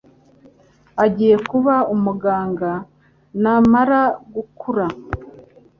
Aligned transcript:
Agiye 1.03 1.35
kuba 1.49 1.75
umuganga 1.93 2.71
namara 3.41 4.01
gukura. 4.33 4.85